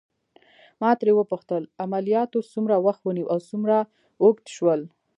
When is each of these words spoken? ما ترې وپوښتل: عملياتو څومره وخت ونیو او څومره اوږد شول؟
ما 0.81 0.91
ترې 0.99 1.11
وپوښتل: 1.15 1.63
عملياتو 1.83 2.39
څومره 2.51 2.75
وخت 2.85 3.01
ونیو 3.03 3.31
او 3.33 3.39
څومره 3.49 3.77
اوږد 4.23 4.47
شول؟ 4.55 4.81